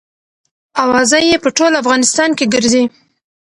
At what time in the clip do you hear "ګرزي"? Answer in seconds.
2.53-2.83